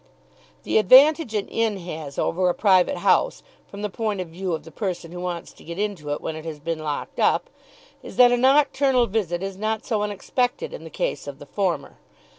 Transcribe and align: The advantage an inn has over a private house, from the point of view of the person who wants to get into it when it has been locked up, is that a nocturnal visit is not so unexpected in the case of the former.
The 0.63 0.79
advantage 0.79 1.35
an 1.35 1.47
inn 1.47 1.77
has 1.77 2.17
over 2.17 2.49
a 2.49 2.55
private 2.55 2.97
house, 2.97 3.43
from 3.67 3.83
the 3.83 3.87
point 3.91 4.19
of 4.19 4.29
view 4.29 4.55
of 4.55 4.63
the 4.63 4.71
person 4.71 5.11
who 5.11 5.21
wants 5.21 5.53
to 5.53 5.63
get 5.63 5.77
into 5.77 6.09
it 6.11 6.21
when 6.21 6.35
it 6.35 6.43
has 6.43 6.59
been 6.59 6.79
locked 6.79 7.19
up, 7.19 7.51
is 8.01 8.15
that 8.15 8.31
a 8.31 8.37
nocturnal 8.37 9.05
visit 9.05 9.43
is 9.43 9.57
not 9.59 9.85
so 9.85 10.01
unexpected 10.01 10.73
in 10.73 10.85
the 10.85 10.89
case 10.89 11.27
of 11.27 11.37
the 11.37 11.45
former. 11.45 11.99